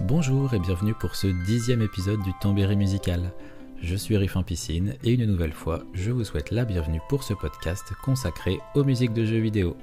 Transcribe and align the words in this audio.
Bonjour 0.00 0.52
et 0.52 0.58
bienvenue 0.58 0.92
pour 0.92 1.14
ce 1.14 1.28
dixième 1.28 1.80
épisode 1.80 2.20
du 2.22 2.32
Tombéry 2.40 2.74
musical. 2.74 3.30
Je 3.80 3.94
suis 3.94 4.16
Riffin 4.16 4.42
Piscine 4.42 4.96
et 5.04 5.12
une 5.12 5.24
nouvelle 5.24 5.52
fois, 5.52 5.84
je 5.92 6.10
vous 6.10 6.24
souhaite 6.24 6.50
la 6.50 6.64
bienvenue 6.64 7.00
pour 7.08 7.22
ce 7.22 7.32
podcast 7.32 7.92
consacré 8.02 8.58
aux 8.74 8.82
musiques 8.82 9.12
de 9.12 9.24
jeux 9.24 9.38
vidéo. 9.38 9.76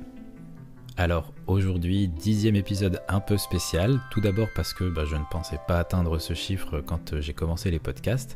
Alors 0.97 1.33
aujourd'hui, 1.47 2.09
dixième 2.09 2.57
épisode 2.57 3.01
un 3.07 3.21
peu 3.21 3.37
spécial, 3.37 4.01
tout 4.11 4.19
d'abord 4.19 4.49
parce 4.53 4.73
que 4.73 4.83
bah, 4.83 5.05
je 5.05 5.15
ne 5.15 5.23
pensais 5.31 5.59
pas 5.65 5.79
atteindre 5.79 6.19
ce 6.19 6.33
chiffre 6.33 6.81
quand 6.81 7.13
euh, 7.13 7.21
j'ai 7.21 7.33
commencé 7.33 7.71
les 7.71 7.79
podcasts, 7.79 8.35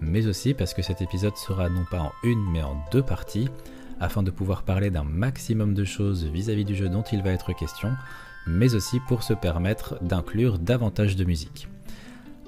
mais 0.00 0.26
aussi 0.26 0.54
parce 0.54 0.74
que 0.74 0.82
cet 0.82 1.02
épisode 1.02 1.36
sera 1.36 1.68
non 1.68 1.84
pas 1.88 2.00
en 2.00 2.12
une 2.24 2.50
mais 2.50 2.64
en 2.64 2.84
deux 2.90 3.02
parties, 3.02 3.48
afin 4.00 4.24
de 4.24 4.32
pouvoir 4.32 4.64
parler 4.64 4.90
d'un 4.90 5.04
maximum 5.04 5.72
de 5.72 5.84
choses 5.84 6.24
vis-à-vis 6.24 6.64
du 6.64 6.74
jeu 6.74 6.88
dont 6.88 7.04
il 7.12 7.22
va 7.22 7.30
être 7.30 7.52
question, 7.52 7.92
mais 8.46 8.74
aussi 8.74 9.00
pour 9.00 9.22
se 9.22 9.34
permettre 9.34 10.02
d'inclure 10.02 10.58
davantage 10.58 11.16
de 11.16 11.24
musique. 11.24 11.68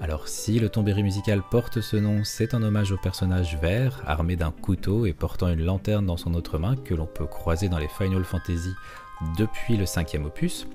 Alors 0.01 0.29
si 0.29 0.59
le 0.59 0.69
tombéry 0.69 1.03
musical 1.03 1.43
porte 1.51 1.81
ce 1.81 1.97
nom, 1.97 2.25
c'est 2.25 2.53
un 2.55 2.63
hommage 2.63 2.93
au 2.93 2.97
personnage 2.97 3.57
vert, 3.57 4.03
armé 4.07 4.37
d'un 4.37 4.51
couteau 4.51 5.07
et 5.07 5.13
portant 5.13 5.49
une 5.49 5.65
lanterne 5.65 6.07
dans 6.07 6.17
son 6.17 6.35
autre 6.35 6.59
main 6.59 6.77
que 6.77 6.95
l'on 6.95 7.07
peut 7.07 7.27
croiser 7.27 7.69
dans 7.69 7.79
les 7.79 7.89
Final 7.89 8.25
Fantasy 8.25 8.71
depuis 9.39 9.77
le 9.77 9.87
cinquième 9.87 10.25
opus. 10.25 10.67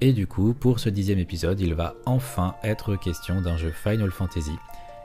Et 0.00 0.12
du 0.12 0.26
coup, 0.26 0.52
pour 0.52 0.78
ce 0.78 0.90
dixième 0.90 1.18
épisode, 1.18 1.60
il 1.60 1.74
va 1.74 1.94
enfin 2.04 2.54
être 2.62 2.96
question 2.96 3.40
d'un 3.40 3.56
jeu 3.56 3.70
Final 3.70 4.10
Fantasy. 4.10 4.52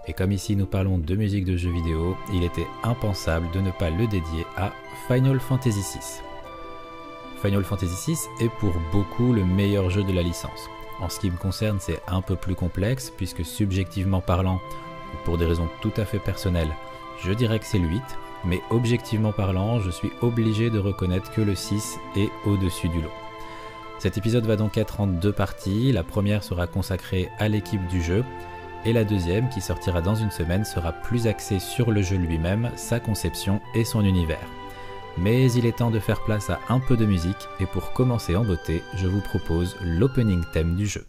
Et 0.08 0.14
comme 0.14 0.32
ici 0.32 0.56
nous 0.56 0.66
parlons 0.66 0.98
de 0.98 1.16
musique 1.16 1.46
de 1.46 1.56
jeux 1.56 1.72
vidéo, 1.72 2.18
il 2.34 2.44
était 2.44 2.68
impensable 2.84 3.48
de 3.54 3.62
ne 3.62 3.72
pas 3.72 3.92
le 3.92 4.08
dédier 4.08 4.46
à 4.58 4.72
Final 5.08 5.40
Fantasy 5.40 5.80
VI. 5.80 6.31
Final 7.42 7.64
Fantasy 7.64 8.12
VI 8.12 8.46
est 8.46 8.50
pour 8.60 8.74
beaucoup 8.92 9.34
le 9.34 9.44
meilleur 9.44 9.90
jeu 9.90 10.04
de 10.04 10.14
la 10.14 10.22
licence. 10.22 10.70
En 11.00 11.10
ce 11.10 11.20
qui 11.20 11.32
me 11.32 11.38
concerne, 11.38 11.80
c'est 11.80 12.02
un 12.08 12.22
peu 12.22 12.36
plus 12.36 12.54
complexe, 12.54 13.12
puisque 13.16 13.44
subjectivement 13.44 14.22
parlant, 14.22 14.62
ou 15.14 15.26
pour 15.26 15.40
des 15.40 15.46
raisons 15.46 15.68
tout 15.82 15.94
à 15.98 16.06
fait 16.06 16.20
personnelles, 16.20 16.72
je 17.24 17.32
dirais 17.34 17.58
que 17.58 17.66
c'est 17.66 17.80
le 17.80 17.88
8, 17.88 18.02
mais 18.46 18.62
objectivement 18.70 19.32
parlant, 19.32 19.80
je 19.80 19.90
suis 19.90 20.12
obligé 20.22 20.70
de 20.70 20.78
reconnaître 20.78 21.32
que 21.32 21.42
le 21.42 21.56
6 21.56 21.98
est 22.16 22.30
au-dessus 22.46 22.90
du 22.90 23.02
lot. 23.02 23.12
Cet 23.98 24.18
épisode 24.18 24.46
va 24.46 24.56
donc 24.56 24.78
être 24.78 25.02
en 25.02 25.08
deux 25.08 25.34
parties, 25.34 25.92
la 25.92 26.04
première 26.04 26.44
sera 26.44 26.68
consacrée 26.68 27.30
à 27.40 27.48
l'équipe 27.48 27.86
du 27.88 28.04
jeu, 28.04 28.24
et 28.86 28.94
la 28.94 29.04
deuxième, 29.04 29.50
qui 29.50 29.62
sortira 29.62 30.02
dans 30.02 30.16
une 30.16 30.32
semaine, 30.32 30.66
sera 30.66 30.92
plus 30.92 31.26
axée 31.26 31.60
sur 31.60 31.92
le 31.92 32.02
jeu 32.04 32.18
lui-même, 32.18 32.72
sa 32.76 33.00
conception 33.00 33.62
et 33.74 33.86
son 33.86 34.04
univers. 34.04 34.61
Mais 35.18 35.52
il 35.52 35.66
est 35.66 35.78
temps 35.78 35.92
de 35.92 36.00
faire 36.00 36.24
place 36.24 36.50
à 36.50 36.60
un 36.70 36.80
peu 36.80 36.98
de 36.98 37.06
musique 37.06 37.48
et 37.60 37.66
pour 37.66 37.94
commencer 37.94 38.36
en 38.36 38.44
beauté, 38.44 38.82
je 38.96 39.08
vous 39.08 39.22
propose 39.22 39.76
l'opening 39.82 40.44
theme 40.54 40.76
du 40.76 40.88
jeu. 40.88 41.06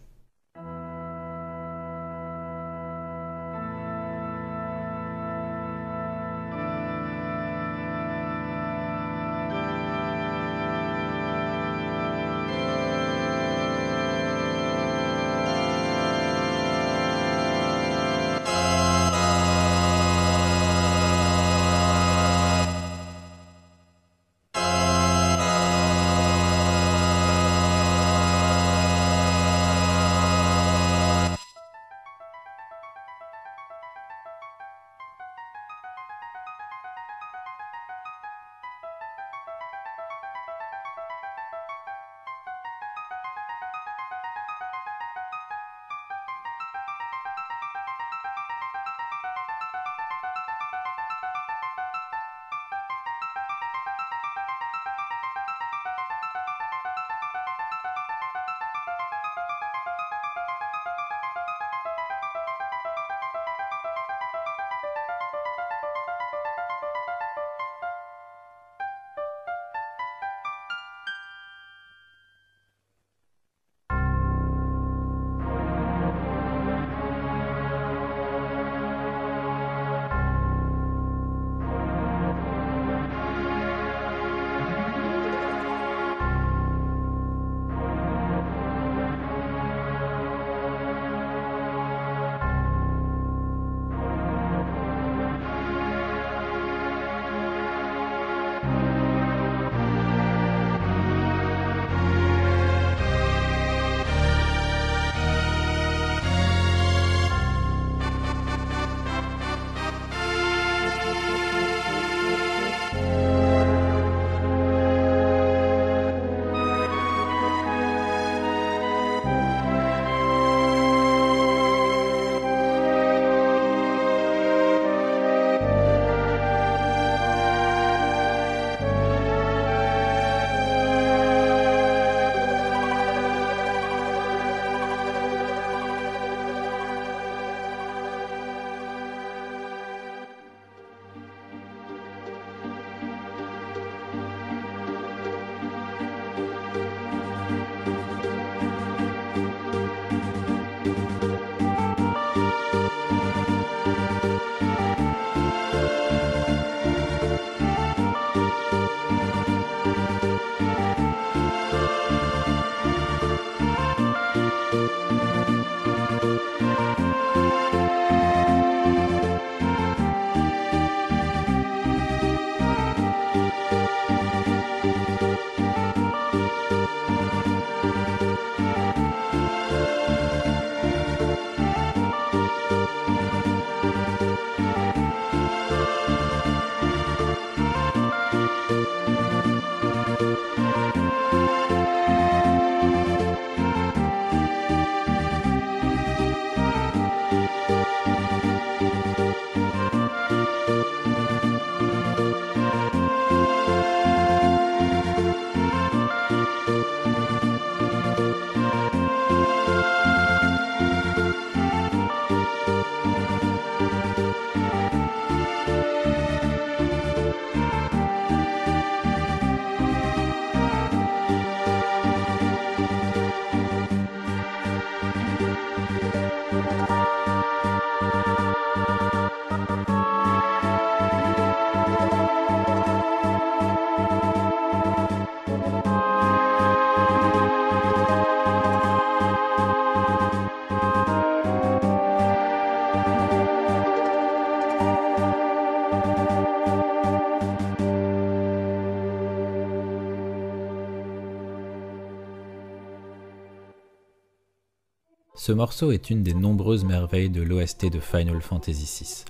Ce 255.35 255.51
morceau 255.51 255.91
est 255.91 256.11
une 256.11 256.21
des 256.21 256.35
nombreuses 256.35 256.85
merveilles 256.85 257.31
de 257.31 257.41
l'OST 257.41 257.91
de 257.91 257.99
Final 257.99 258.39
Fantasy 258.39 259.03
VI. 259.03 259.25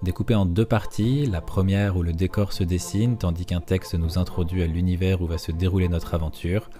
Découpé 0.00 0.36
en 0.36 0.46
deux 0.46 0.64
parties, 0.64 1.26
la 1.26 1.40
première 1.40 1.96
où 1.96 2.04
le 2.04 2.12
décor 2.12 2.52
se 2.52 2.62
dessine 2.62 3.18
tandis 3.18 3.44
qu'un 3.44 3.60
texte 3.60 3.96
nous 3.96 4.16
introduit 4.16 4.62
à 4.62 4.68
l'univers 4.68 5.22
où 5.22 5.26
va 5.26 5.36
se 5.36 5.50
dérouler 5.50 5.88
notre 5.88 6.14
aventure, 6.14 6.70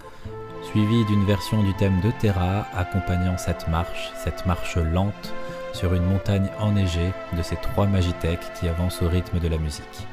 suivi 0.63 1.03
d'une 1.03 1.25
version 1.25 1.63
du 1.63 1.73
thème 1.73 1.99
de 1.99 2.11
Terra 2.21 2.65
accompagnant 2.73 3.37
cette 3.37 3.67
marche, 3.67 4.13
cette 4.23 4.45
marche 4.45 4.77
lente 4.77 5.33
sur 5.73 5.93
une 5.93 6.05
montagne 6.05 6.49
enneigée 6.57 7.11
de 7.35 7.41
ces 7.41 7.57
trois 7.57 7.87
Magitech 7.87 8.39
qui 8.57 8.69
avancent 8.69 9.01
au 9.01 9.09
rythme 9.09 9.39
de 9.39 9.49
la 9.49 9.57
musique. 9.57 10.07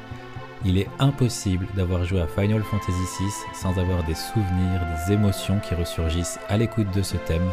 Il 0.65 0.79
est 0.79 0.89
impossible 0.99 1.69
d'avoir 1.77 2.05
joué 2.05 2.21
à 2.21 2.27
Final 2.27 2.65
Fantasy 2.65 2.91
VI 3.21 3.31
sans 3.55 3.79
avoir 3.79 4.03
des 4.03 4.17
souvenirs, 4.17 4.81
des 5.07 5.13
émotions 5.13 5.61
qui 5.61 5.77
ressurgissent 5.77 6.41
à 6.49 6.57
l'écoute 6.57 6.91
de 6.93 7.03
ce 7.03 7.17
thème 7.19 7.49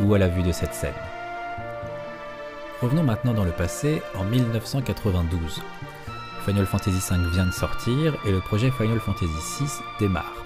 ou 0.00 0.14
à 0.14 0.18
la 0.18 0.28
vue 0.28 0.42
de 0.42 0.52
cette 0.52 0.74
scène. 0.74 0.94
Revenons 2.80 3.02
maintenant 3.02 3.34
dans 3.34 3.44
le 3.44 3.50
passé, 3.50 4.00
en 4.14 4.24
1992. 4.24 5.62
Final 6.44 6.66
Fantasy 6.66 6.98
V 7.10 7.16
vient 7.32 7.46
de 7.46 7.50
sortir 7.50 8.16
et 8.24 8.30
le 8.30 8.40
projet 8.40 8.70
Final 8.70 9.00
Fantasy 9.00 9.26
VI 9.60 9.66
démarre. 9.98 10.44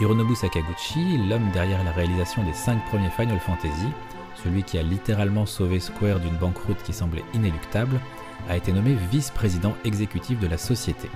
Hironobu 0.00 0.34
Sakaguchi, 0.34 1.18
l'homme 1.28 1.50
derrière 1.52 1.84
la 1.84 1.92
réalisation 1.92 2.42
des 2.42 2.54
5 2.54 2.86
premiers 2.86 3.10
Final 3.10 3.38
Fantasy, 3.40 3.88
celui 4.42 4.62
qui 4.62 4.78
a 4.78 4.82
littéralement 4.82 5.44
sauvé 5.44 5.78
Square 5.78 6.20
d'une 6.20 6.36
banqueroute 6.36 6.82
qui 6.82 6.94
semblait 6.94 7.24
inéluctable, 7.34 8.00
a 8.48 8.56
été 8.56 8.72
nommé 8.72 8.96
vice-président 9.10 9.74
exécutif 9.84 10.40
de 10.40 10.46
la 10.46 10.56
société. 10.56 11.10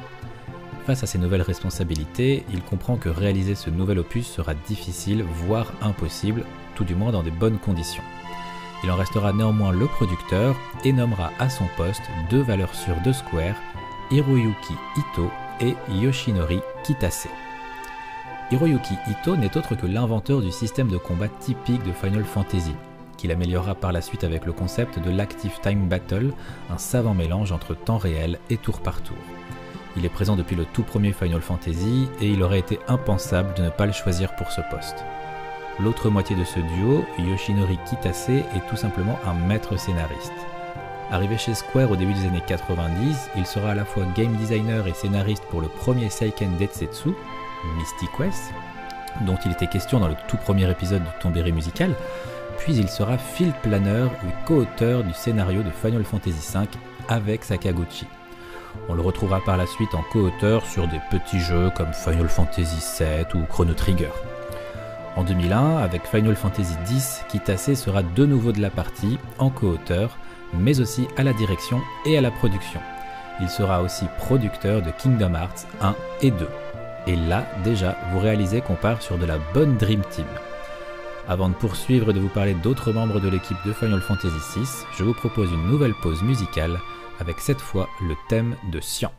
Face 0.87 1.02
à 1.02 1.06
ces 1.06 1.17
nouvelles 1.17 1.40
responsabilités, 1.40 2.44
il 2.52 2.62
comprend 2.62 2.96
que 2.96 3.08
réaliser 3.08 3.55
ce 3.55 3.70
nouvel 3.70 3.99
opus 3.99 4.26
sera 4.26 4.52
difficile, 4.52 5.25
voire 5.46 5.72
impossible, 5.81 6.44
tout 6.75 6.85
du 6.85 6.94
moins 6.94 7.12
dans 7.12 7.23
des 7.23 7.31
bonnes 7.31 7.59
conditions. 7.59 8.03
Il 8.82 8.91
en 8.91 8.97
restera 8.97 9.32
néanmoins 9.32 9.73
le 9.73 9.87
producteur 9.87 10.55
et 10.85 10.93
nommera 10.93 11.31
à 11.38 11.49
son 11.49 11.65
poste 11.76 12.03
deux 12.31 12.43
valeurs 12.43 12.75
sûres 12.75 13.00
de 13.03 13.12
Square, 13.12 13.56
Hiroyuki 14.11 14.75
Ito 14.97 15.31
et 15.61 15.75
Yoshinori 15.91 16.61
Kitase. 16.82 17.29
Hiroyuki 18.50 18.94
Ito 19.09 19.37
n'est 19.37 19.56
autre 19.56 19.75
que 19.75 19.87
l'inventeur 19.87 20.43
du 20.43 20.53
système 20.53 20.88
de 20.88 20.99
combat 20.99 21.29
typique 21.29 21.82
de 21.82 21.93
Final 21.93 22.25
Fantasy, 22.25 22.75
qu'il 23.17 23.32
améliorera 23.32 23.75
par 23.75 23.93
la 23.93 24.03
suite 24.03 24.23
avec 24.23 24.44
le 24.44 24.53
concept 24.53 24.99
de 24.99 25.11
l'Active 25.11 25.59
Time 25.62 25.88
Battle, 25.88 26.32
un 26.70 26.79
savant 26.79 27.15
mélange 27.15 27.53
entre 27.53 27.75
temps 27.75 27.97
réel 27.97 28.38
et 28.50 28.59
tour 28.59 28.81
par 28.81 29.00
tour. 29.00 29.17
Il 29.97 30.05
est 30.05 30.11
présent 30.11 30.37
depuis 30.37 30.56
le 30.56 30.67
tout 30.67 30.82
premier 30.82 31.12
Final 31.12 31.41
Fantasy 31.41 32.06
et 32.20 32.29
il 32.29 32.43
aurait 32.43 32.59
été 32.59 32.81
impensable 32.88 33.55
de 33.55 33.62
ne 33.62 33.70
pas 33.70 33.87
le 33.87 33.93
choisir 33.93 34.35
pour 34.37 34.50
ce 34.50 34.61
poste. 34.70 35.05
L'autre 35.81 36.09
moitié 36.09 36.37
de 36.37 36.44
ce 36.44 36.61
duo, 36.61 37.05
Yoshinori 37.19 37.79
Kitase, 37.85 38.29
est 38.31 38.69
tout 38.69 38.76
simplement 38.76 39.19
un 39.26 39.35
maître 39.35 39.76
scénariste. 39.76 40.32
Arrivé 41.11 41.37
chez 41.37 41.55
Square 41.55 41.91
au 41.91 41.97
début 41.97 42.15
des 42.15 42.26
années 42.26 42.43
90, 42.47 43.31
il 43.37 43.44
sera 43.44 43.73
à 43.73 43.75
la 43.75 43.85
fois 43.85 44.05
game 44.17 44.35
designer 44.37 44.87
et 44.87 44.94
scénariste 44.94 45.44
pour 45.50 45.61
le 45.61 45.69
premier 45.69 46.11
Seiken 46.11 46.56
Detsetsu, 46.59 47.11
Mystic 47.76 48.09
Quest, 48.17 48.53
dont 49.23 49.37
il 49.44 49.50
était 49.50 49.67
question 49.67 49.99
dans 49.99 50.09
le 50.09 50.17
tout 50.29 50.37
premier 50.37 50.71
épisode 50.71 51.03
du 51.03 51.11
Tombéré 51.21 51.50
musical, 51.50 51.94
puis 52.59 52.77
il 52.77 52.88
sera 52.88 53.19
field 53.19 53.55
planner 53.62 54.06
et 54.23 54.47
co-auteur 54.47 55.03
du 55.03 55.12
scénario 55.12 55.62
de 55.62 55.70
Final 55.70 56.05
Fantasy 56.05 56.56
V 56.56 56.67
avec 57.09 57.44
Sakaguchi. 57.44 58.06
On 58.88 58.94
le 58.94 59.03
retrouvera 59.03 59.41
par 59.41 59.56
la 59.56 59.67
suite 59.67 59.94
en 59.94 60.03
co-auteur 60.12 60.65
sur 60.67 60.87
des 60.87 61.00
petits 61.11 61.41
jeux 61.41 61.70
comme 61.77 61.93
Final 61.93 62.29
Fantasy 62.29 62.81
VII 62.99 63.43
ou 63.43 63.44
Chrono 63.47 63.75
Trigger. 63.75 64.11
En 65.16 65.22
2001, 65.22 65.76
avec 65.76 66.06
Final 66.06 66.34
Fantasy 66.34 66.75
X, 66.90 67.25
Kitase 67.28 67.75
sera 67.75 68.02
de 68.02 68.26
nouveau 68.26 68.50
de 68.50 68.61
la 68.61 68.70
partie 68.70 69.19
en 69.38 69.49
co-auteur, 69.49 70.19
mais 70.52 70.81
aussi 70.81 71.06
à 71.16 71.22
la 71.22 71.32
direction 71.32 71.81
et 72.05 72.19
à 72.19 72.20
la 72.20 72.32
production. 72.32 72.81
Il 73.40 73.49
sera 73.49 73.82
aussi 73.82 74.06
producteur 74.19 74.82
de 74.82 74.90
Kingdom 74.90 75.34
Hearts 75.34 75.66
1 75.81 75.94
et 76.22 76.31
2. 76.32 76.49
Et 77.06 77.16
là, 77.16 77.46
déjà, 77.62 77.96
vous 78.12 78.19
réalisez 78.19 78.61
qu'on 78.61 78.75
part 78.75 79.02
sur 79.02 79.16
de 79.16 79.26
la 79.26 79.38
bonne 79.52 79.76
Dream 79.76 80.02
Team. 80.11 80.26
Avant 81.28 81.49
de 81.49 81.55
poursuivre 81.55 82.10
et 82.10 82.12
de 82.12 82.20
vous 82.20 82.28
parler 82.28 82.55
d'autres 82.55 82.93
membres 82.93 83.20
de 83.20 83.28
l'équipe 83.28 83.56
de 83.64 83.72
Final 83.72 84.00
Fantasy 84.00 84.34
VI, 84.56 84.67
je 84.96 85.05
vous 85.05 85.14
propose 85.14 85.50
une 85.52 85.69
nouvelle 85.69 85.94
pause 86.02 86.22
musicale 86.22 86.81
avec 87.20 87.38
cette 87.38 87.60
fois 87.60 87.88
le 88.02 88.14
thème 88.28 88.56
de 88.72 88.81
Sian. 88.81 89.12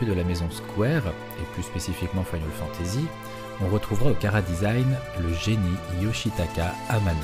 De 0.00 0.14
la 0.14 0.24
maison 0.24 0.48
Square, 0.50 1.12
et 1.38 1.44
plus 1.52 1.62
spécifiquement 1.62 2.24
Final 2.24 2.48
Fantasy, 2.58 3.06
on 3.62 3.68
retrouvera 3.68 4.12
au 4.12 4.14
Kara 4.14 4.40
Design 4.40 4.96
le 5.20 5.34
génie 5.34 5.76
Yoshitaka 6.00 6.72
Amano. 6.88 7.18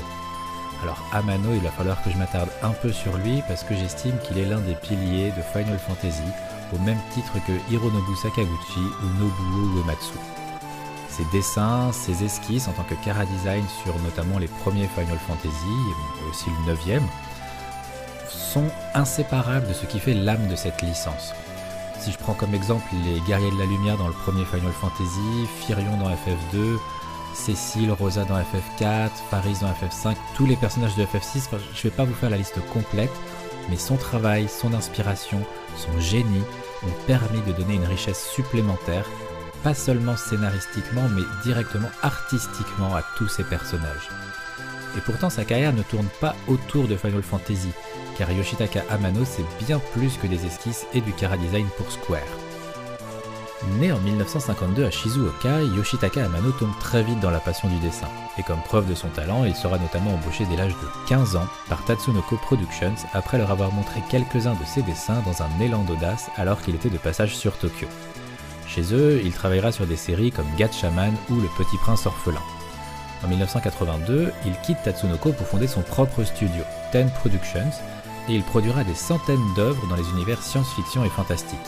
Alors 0.83 1.03
Amano, 1.11 1.55
il 1.55 1.61
va 1.61 1.71
falloir 1.71 2.01
que 2.03 2.11
je 2.11 2.17
m'attarde 2.17 2.49
un 2.61 2.69
peu 2.69 2.91
sur 2.91 3.17
lui 3.17 3.41
parce 3.47 3.63
que 3.63 3.73
j'estime 3.73 4.15
qu'il 4.19 4.37
est 4.37 4.45
l'un 4.45 4.59
des 4.59 4.75
piliers 4.75 5.31
de 5.31 5.41
Final 5.53 5.79
Fantasy, 5.79 6.21
au 6.71 6.77
même 6.79 6.99
titre 7.15 7.33
que 7.47 7.73
Hironobu 7.73 8.15
Sakaguchi 8.15 8.79
ou 8.79 9.19
Nobuo 9.19 9.81
Uematsu. 9.81 10.19
Ses 11.09 11.25
dessins, 11.33 11.91
ses 11.91 12.23
esquisses 12.23 12.67
en 12.67 12.73
tant 12.73 12.83
que 12.83 13.03
Kara 13.03 13.25
Design 13.25 13.65
sur 13.83 13.97
notamment 14.03 14.37
les 14.37 14.49
premiers 14.63 14.87
Final 14.87 15.17
Fantasy, 15.27 15.75
et 16.21 16.29
aussi 16.29 16.51
le 16.67 16.73
9 16.73 17.01
sont 18.29 18.69
inséparables 18.93 19.67
de 19.67 19.73
ce 19.73 19.87
qui 19.87 19.99
fait 19.99 20.13
l'âme 20.13 20.47
de 20.47 20.55
cette 20.55 20.83
licence. 20.83 21.33
Si 21.99 22.11
je 22.11 22.17
prends 22.17 22.33
comme 22.33 22.53
exemple 22.53 22.85
les 23.05 23.19
guerriers 23.21 23.51
de 23.51 23.57
la 23.57 23.65
lumière 23.65 23.97
dans 23.97 24.07
le 24.07 24.13
premier 24.13 24.45
Final 24.45 24.71
Fantasy, 24.71 25.47
Firion 25.59 25.97
dans 25.97 26.09
FF2, 26.09 26.77
Cécile, 27.33 27.91
Rosa 27.91 28.23
dans 28.25 28.37
FF4, 28.37 29.09
Paris 29.29 29.57
dans 29.61 29.67
FF5, 29.69 30.15
tous 30.35 30.45
les 30.45 30.55
personnages 30.55 30.95
de 30.95 31.03
FF6, 31.03 31.49
je 31.75 31.83
vais 31.83 31.95
pas 31.95 32.05
vous 32.05 32.13
faire 32.13 32.29
la 32.29 32.37
liste 32.37 32.59
complète, 32.71 33.11
mais 33.69 33.77
son 33.77 33.97
travail, 33.97 34.47
son 34.47 34.73
inspiration, 34.73 35.41
son 35.75 35.99
génie 35.99 36.43
ont 36.85 37.05
permis 37.07 37.41
de 37.41 37.51
donner 37.51 37.75
une 37.75 37.85
richesse 37.85 38.29
supplémentaire, 38.29 39.05
pas 39.63 39.73
seulement 39.73 40.17
scénaristiquement, 40.17 41.09
mais 41.09 41.23
directement 41.43 41.89
artistiquement 42.03 42.95
à 42.95 43.03
tous 43.17 43.27
ces 43.27 43.43
personnages. 43.43 44.09
Et 44.97 45.01
pourtant 45.01 45.29
sa 45.29 45.45
carrière 45.45 45.73
ne 45.73 45.83
tourne 45.83 46.07
pas 46.21 46.35
autour 46.47 46.87
de 46.87 46.95
Final 46.95 47.23
Fantasy, 47.23 47.71
car 48.17 48.31
Yoshitaka 48.31 48.83
Amano 48.89 49.23
c'est 49.25 49.45
bien 49.65 49.79
plus 49.93 50.17
que 50.17 50.27
des 50.27 50.45
esquisses 50.45 50.85
et 50.93 51.01
du 51.01 51.13
Kara 51.13 51.37
design 51.37 51.67
pour 51.77 51.91
Square. 51.91 52.21
Né 53.79 53.91
en 53.91 53.99
1952 53.99 54.85
à 54.85 54.91
Shizuoka, 54.91 55.61
Yoshitaka 55.75 56.25
Amano 56.25 56.51
tombe 56.51 56.77
très 56.79 57.03
vite 57.03 57.19
dans 57.19 57.31
la 57.31 57.39
passion 57.39 57.67
du 57.67 57.77
dessin, 57.79 58.07
et 58.37 58.43
comme 58.43 58.61
preuve 58.61 58.87
de 58.87 58.95
son 58.95 59.07
talent, 59.09 59.45
il 59.45 59.55
sera 59.55 59.77
notamment 59.77 60.13
embauché 60.13 60.45
dès 60.45 60.55
l'âge 60.55 60.73
de 60.73 61.09
15 61.09 61.35
ans 61.35 61.47
par 61.67 61.83
Tatsunoko 61.85 62.37
Productions 62.37 62.95
après 63.13 63.37
leur 63.37 63.51
avoir 63.51 63.71
montré 63.71 64.01
quelques-uns 64.09 64.53
de 64.53 64.65
ses 64.65 64.83
dessins 64.83 65.21
dans 65.25 65.41
un 65.41 65.49
élan 65.59 65.83
d'audace 65.83 66.29
alors 66.37 66.61
qu'il 66.61 66.75
était 66.75 66.89
de 66.89 66.97
passage 66.97 67.35
sur 67.35 67.57
Tokyo. 67.57 67.87
Chez 68.67 68.93
eux, 68.93 69.21
il 69.23 69.33
travaillera 69.33 69.71
sur 69.71 69.87
des 69.87 69.95
séries 69.95 70.31
comme 70.31 70.47
Gatchaman 70.57 71.13
ou 71.29 71.35
Le 71.35 71.47
Petit 71.57 71.77
Prince 71.77 72.05
Orphelin. 72.05 72.41
En 73.23 73.27
1982, 73.27 74.31
il 74.45 74.53
quitte 74.61 74.83
Tatsunoko 74.83 75.31
pour 75.31 75.47
fonder 75.47 75.67
son 75.67 75.81
propre 75.81 76.23
studio, 76.23 76.63
Ten 76.91 77.09
Productions, 77.09 77.71
et 78.27 78.33
il 78.33 78.43
produira 78.43 78.83
des 78.83 78.95
centaines 78.95 79.53
d'œuvres 79.55 79.87
dans 79.87 79.95
les 79.95 80.09
univers 80.09 80.41
science-fiction 80.41 81.03
et 81.03 81.09
fantastique. 81.09 81.59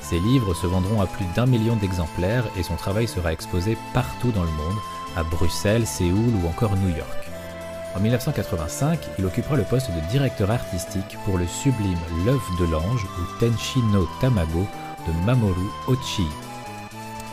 Ses 0.00 0.18
livres 0.18 0.54
se 0.54 0.66
vendront 0.66 1.00
à 1.00 1.06
plus 1.06 1.26
d'un 1.36 1.46
million 1.46 1.76
d'exemplaires 1.76 2.44
et 2.56 2.62
son 2.62 2.76
travail 2.76 3.06
sera 3.06 3.32
exposé 3.32 3.76
partout 3.94 4.32
dans 4.32 4.42
le 4.42 4.50
monde, 4.50 4.78
à 5.16 5.22
Bruxelles, 5.22 5.86
Séoul 5.86 6.34
ou 6.42 6.48
encore 6.48 6.76
New 6.76 6.88
York. 6.88 7.30
En 7.96 8.00
1985, 8.00 8.98
il 9.18 9.26
occupera 9.26 9.56
le 9.56 9.64
poste 9.64 9.90
de 9.90 10.00
directeur 10.10 10.50
artistique 10.50 11.18
pour 11.24 11.38
le 11.38 11.46
sublime 11.46 11.98
L'œuf 12.24 12.42
de 12.60 12.66
l'ange 12.66 13.04
ou 13.04 13.38
Tenshi 13.40 13.80
no 13.92 14.08
Tamago 14.20 14.66
de 15.06 15.26
Mamoru 15.26 15.68
Ochi. 15.88 16.26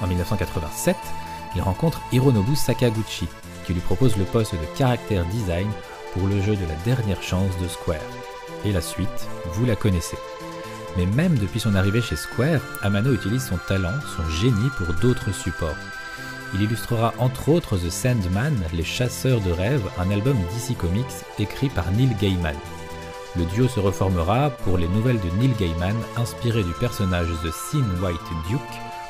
En 0.02 0.08
1987, 0.08 0.96
il 1.56 1.62
rencontre 1.62 2.02
Hironobu 2.12 2.56
Sakaguchi, 2.56 3.28
qui 3.66 3.74
lui 3.74 3.82
propose 3.82 4.18
le 4.18 4.26
poste 4.26 4.54
de 4.54 4.78
caractère 4.78 5.26
design 5.26 5.70
pour 6.14 6.28
le 6.28 6.42
jeu 6.42 6.56
de 6.56 6.66
la 6.66 6.76
dernière 6.86 7.22
chance 7.22 7.58
de 7.62 7.68
Square. 7.68 8.17
La 8.74 8.82
suite, 8.82 9.28
vous 9.54 9.66
la 9.66 9.76
connaissez. 9.76 10.18
Mais 10.98 11.06
même 11.06 11.38
depuis 11.38 11.60
son 11.60 11.74
arrivée 11.74 12.02
chez 12.02 12.16
Square, 12.16 12.60
Amano 12.82 13.14
utilise 13.14 13.46
son 13.46 13.58
talent, 13.68 13.94
son 14.16 14.30
génie 14.30 14.70
pour 14.78 14.94
d'autres 14.96 15.32
supports. 15.32 15.78
Il 16.54 16.62
illustrera 16.62 17.14
entre 17.18 17.50
autres 17.50 17.78
The 17.78 17.90
Sandman, 17.90 18.56
Les 18.74 18.84
Chasseurs 18.84 19.40
de 19.42 19.52
Rêves, 19.52 19.90
un 20.00 20.12
album 20.12 20.38
DC 20.54 20.78
Comics 20.78 21.06
écrit 21.40 21.70
par 21.70 21.90
Neil 21.92 22.14
Gaiman. 22.20 22.56
Le 23.38 23.46
duo 23.46 23.68
se 23.68 23.80
reformera 23.80 24.50
pour 24.50 24.78
les 24.78 24.88
nouvelles 24.90 25.22
de 25.22 25.30
Neil 25.40 25.54
Gaiman 25.58 25.96
inspirées 26.18 26.64
du 26.64 26.74
personnage 26.74 27.28
The 27.44 27.52
Sin 27.52 27.86
White 28.04 28.20
Duke, 28.50 28.62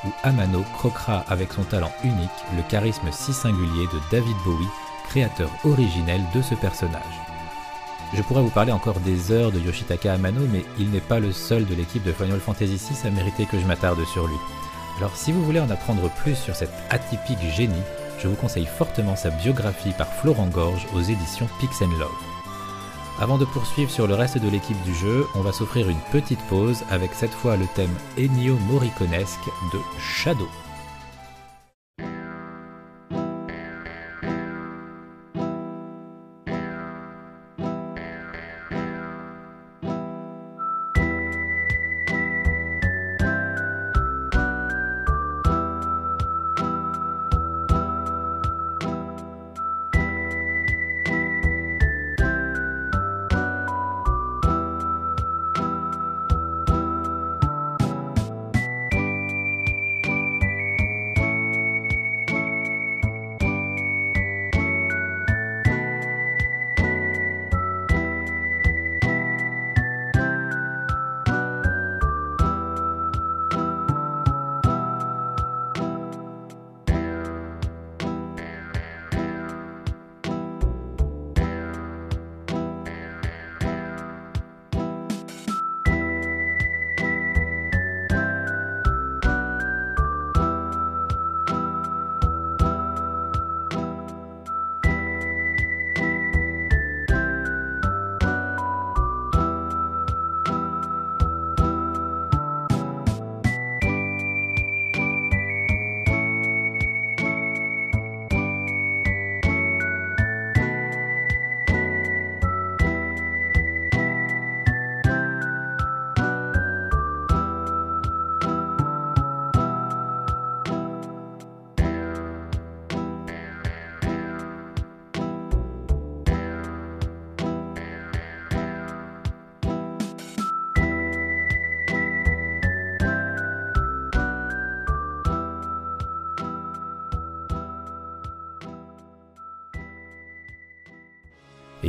où 0.05 0.09
Amano 0.23 0.63
croquera 0.73 1.25
avec 1.29 1.51
son 1.53 1.63
talent 1.63 1.91
unique 2.03 2.29
le 2.55 2.63
charisme 2.69 3.09
si 3.11 3.33
singulier 3.33 3.87
de 3.87 3.99
David 4.11 4.37
Bowie, 4.45 4.67
créateur 5.09 5.49
originel 5.63 6.21
de 6.35 6.41
ce 6.41 6.55
personnage. 6.55 7.26
Je 8.13 8.21
pourrais 8.21 8.41
vous 8.41 8.49
parler 8.49 8.71
encore 8.71 8.99
des 9.01 9.31
heures 9.31 9.51
de 9.51 9.59
Yoshitaka 9.59 10.13
Amano, 10.13 10.41
mais 10.51 10.63
il 10.79 10.89
n'est 10.91 11.01
pas 11.01 11.19
le 11.19 11.31
seul 11.33 11.65
de 11.65 11.75
l'équipe 11.75 12.03
de 12.03 12.13
Final 12.13 12.39
Fantasy 12.39 12.77
VI 12.77 13.07
à 13.07 13.11
mériter 13.11 13.45
que 13.45 13.59
je 13.59 13.65
m'attarde 13.65 14.03
sur 14.05 14.27
lui. 14.27 14.37
Alors 14.97 15.15
si 15.15 15.31
vous 15.31 15.43
voulez 15.43 15.59
en 15.59 15.69
apprendre 15.69 16.09
plus 16.09 16.35
sur 16.35 16.55
cet 16.55 16.71
atypique 16.89 17.51
génie, 17.53 17.83
je 18.19 18.27
vous 18.27 18.35
conseille 18.35 18.65
fortement 18.65 19.15
sa 19.15 19.29
biographie 19.29 19.93
par 19.97 20.07
Florent 20.07 20.47
Gorge 20.47 20.87
aux 20.95 21.01
éditions 21.01 21.49
Pix 21.59 21.81
Love. 21.81 22.09
Avant 23.19 23.37
de 23.37 23.45
poursuivre 23.45 23.91
sur 23.91 24.07
le 24.07 24.13
reste 24.13 24.37
de 24.37 24.49
l'équipe 24.49 24.81
du 24.83 24.95
jeu, 24.95 25.25
on 25.35 25.41
va 25.41 25.51
s'offrir 25.51 25.89
une 25.89 25.99
petite 26.11 26.41
pause 26.47 26.83
avec 26.89 27.13
cette 27.13 27.33
fois 27.33 27.57
le 27.57 27.65
thème 27.75 27.95
Ennio 28.17 28.57
Morriconesque 28.69 29.49
de 29.73 29.79
Shadow. 29.99 30.47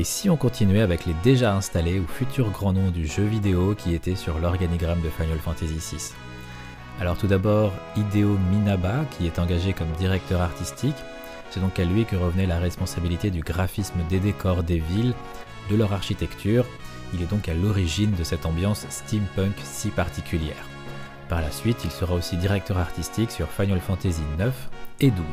Si 0.08 0.30
on 0.30 0.36
continuait 0.36 0.80
avec 0.80 1.04
les 1.04 1.12
déjà 1.22 1.54
installés 1.54 2.00
ou 2.00 2.06
futurs 2.06 2.50
grands 2.50 2.72
noms 2.72 2.90
du 2.90 3.06
jeu 3.06 3.24
vidéo 3.24 3.74
qui 3.74 3.94
étaient 3.94 4.16
sur 4.16 4.38
l'organigramme 4.38 5.02
de 5.02 5.10
Final 5.10 5.38
Fantasy 5.38 5.74
VI 5.74 6.14
Alors 6.98 7.18
tout 7.18 7.26
d'abord, 7.26 7.74
Hideo 7.94 8.38
Minaba, 8.50 9.04
qui 9.10 9.26
est 9.26 9.38
engagé 9.38 9.74
comme 9.74 9.92
directeur 9.98 10.40
artistique. 10.40 10.96
C'est 11.50 11.60
donc 11.60 11.78
à 11.78 11.84
lui 11.84 12.06
que 12.06 12.16
revenait 12.16 12.46
la 12.46 12.58
responsabilité 12.58 13.30
du 13.30 13.42
graphisme 13.42 14.00
des 14.08 14.18
décors 14.18 14.62
des 14.62 14.78
villes, 14.78 15.12
de 15.70 15.76
leur 15.76 15.92
architecture. 15.92 16.64
Il 17.12 17.20
est 17.20 17.30
donc 17.30 17.46
à 17.50 17.54
l'origine 17.54 18.12
de 18.12 18.24
cette 18.24 18.46
ambiance 18.46 18.86
steampunk 18.88 19.56
si 19.62 19.90
particulière. 19.90 20.66
Par 21.28 21.42
la 21.42 21.50
suite, 21.50 21.84
il 21.84 21.90
sera 21.90 22.14
aussi 22.14 22.38
directeur 22.38 22.78
artistique 22.78 23.30
sur 23.30 23.48
Final 23.50 23.80
Fantasy 23.80 24.22
9 24.38 24.68
et 25.00 25.10
12. 25.10 25.24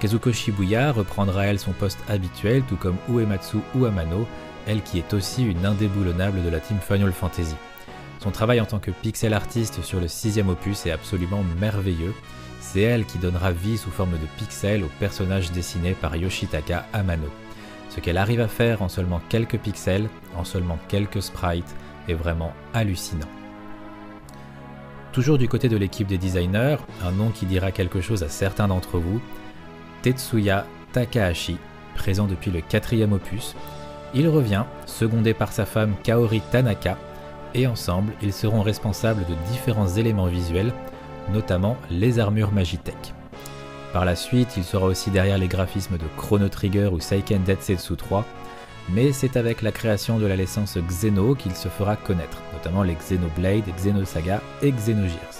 Kazuko 0.00 0.30
Shibuya 0.30 0.92
reprendra 0.92 1.46
elle 1.46 1.58
son 1.58 1.72
poste 1.72 1.98
habituel, 2.08 2.62
tout 2.68 2.76
comme 2.76 2.96
Uematsu 3.08 3.58
Uamano, 3.74 4.26
elle 4.66 4.82
qui 4.82 4.98
est 4.98 5.14
aussi 5.14 5.42
une 5.42 5.64
indéboulonnable 5.64 6.42
de 6.42 6.50
la 6.50 6.60
team 6.60 6.78
Final 6.86 7.12
Fantasy. 7.12 7.54
Son 8.18 8.30
travail 8.30 8.60
en 8.60 8.66
tant 8.66 8.78
que 8.78 8.90
pixel 8.90 9.32
artiste 9.32 9.82
sur 9.82 10.00
le 10.00 10.08
sixième 10.08 10.50
opus 10.50 10.84
est 10.84 10.90
absolument 10.90 11.42
merveilleux. 11.60 12.12
C'est 12.60 12.82
elle 12.82 13.06
qui 13.06 13.18
donnera 13.18 13.52
vie 13.52 13.78
sous 13.78 13.90
forme 13.90 14.12
de 14.12 14.26
pixels 14.36 14.84
au 14.84 14.90
personnage 14.98 15.50
dessiné 15.52 15.92
par 15.92 16.14
Yoshitaka 16.16 16.84
Amano. 16.92 17.28
Ce 17.88 18.00
qu'elle 18.00 18.18
arrive 18.18 18.40
à 18.40 18.48
faire 18.48 18.82
en 18.82 18.90
seulement 18.90 19.22
quelques 19.30 19.58
pixels, 19.58 20.08
en 20.36 20.44
seulement 20.44 20.78
quelques 20.88 21.22
sprites, 21.22 21.74
est 22.08 22.14
vraiment 22.14 22.52
hallucinant. 22.74 23.28
Toujours 25.12 25.38
du 25.38 25.48
côté 25.48 25.70
de 25.70 25.78
l'équipe 25.78 26.06
des 26.06 26.18
designers, 26.18 26.76
un 27.02 27.12
nom 27.12 27.30
qui 27.30 27.46
dira 27.46 27.70
quelque 27.70 28.02
chose 28.02 28.22
à 28.22 28.28
certains 28.28 28.68
d'entre 28.68 28.98
vous, 28.98 29.22
Tetsuya 30.06 30.64
Takahashi, 30.92 31.56
présent 31.96 32.28
depuis 32.28 32.52
le 32.52 32.60
quatrième 32.60 33.12
opus. 33.12 33.56
Il 34.14 34.28
revient, 34.28 34.62
secondé 34.86 35.34
par 35.34 35.50
sa 35.50 35.66
femme 35.66 35.96
Kaori 36.04 36.42
Tanaka, 36.52 36.96
et 37.54 37.66
ensemble, 37.66 38.12
ils 38.22 38.32
seront 38.32 38.62
responsables 38.62 39.24
de 39.24 39.34
différents 39.50 39.88
éléments 39.88 40.28
visuels, 40.28 40.72
notamment 41.32 41.76
les 41.90 42.20
armures 42.20 42.52
Magitech. 42.52 43.14
Par 43.92 44.04
la 44.04 44.14
suite, 44.14 44.56
il 44.56 44.62
sera 44.62 44.86
aussi 44.86 45.10
derrière 45.10 45.38
les 45.38 45.48
graphismes 45.48 45.98
de 45.98 46.06
Chrono 46.16 46.48
Trigger 46.48 46.90
ou 46.92 47.00
Seiken 47.00 47.42
Densetsu 47.42 47.96
3, 47.96 48.24
mais 48.90 49.10
c'est 49.10 49.36
avec 49.36 49.60
la 49.60 49.72
création 49.72 50.20
de 50.20 50.26
la 50.26 50.36
licence 50.36 50.78
Xeno 50.78 51.34
qu'il 51.34 51.56
se 51.56 51.66
fera 51.66 51.96
connaître, 51.96 52.42
notamment 52.52 52.84
les 52.84 52.94
Xenoblade, 52.94 53.64
Xenosaga 53.76 54.40
et 54.62 54.70
Xenogears. 54.70 55.35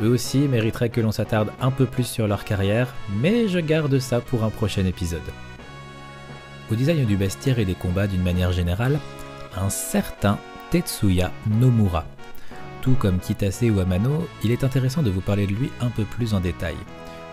Eux 0.00 0.08
aussi 0.08 0.38
mériteraient 0.38 0.88
que 0.88 1.00
l'on 1.00 1.12
s'attarde 1.12 1.52
un 1.60 1.70
peu 1.70 1.86
plus 1.86 2.06
sur 2.06 2.26
leur 2.26 2.44
carrière, 2.44 2.94
mais 3.20 3.48
je 3.48 3.58
garde 3.58 3.98
ça 3.98 4.20
pour 4.20 4.44
un 4.44 4.50
prochain 4.50 4.86
épisode. 4.86 5.20
Au 6.70 6.74
design 6.74 7.04
du 7.04 7.16
bestiaire 7.16 7.58
et 7.58 7.64
des 7.64 7.74
combats 7.74 8.06
d'une 8.06 8.22
manière 8.22 8.52
générale, 8.52 8.98
un 9.56 9.68
certain 9.68 10.38
Tetsuya 10.70 11.30
Nomura. 11.60 12.04
Tout 12.80 12.94
comme 12.94 13.18
Kitase 13.18 13.64
ou 13.64 13.78
Amano, 13.78 14.26
il 14.42 14.50
est 14.50 14.64
intéressant 14.64 15.02
de 15.02 15.10
vous 15.10 15.20
parler 15.20 15.46
de 15.46 15.52
lui 15.52 15.70
un 15.80 15.90
peu 15.90 16.04
plus 16.04 16.34
en 16.34 16.40
détail. 16.40 16.76